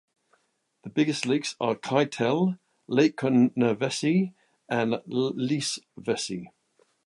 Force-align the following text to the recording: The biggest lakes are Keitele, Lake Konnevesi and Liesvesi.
The 0.81 0.89
biggest 0.89 1.27
lakes 1.27 1.55
are 1.59 1.75
Keitele, 1.75 2.57
Lake 2.87 3.15
Konnevesi 3.17 4.33
and 4.67 4.93
Liesvesi. 5.07 6.47